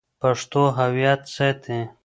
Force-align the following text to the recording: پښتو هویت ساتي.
پښتو 0.21 0.61
هویت 0.77 1.21
ساتي. 1.35 1.79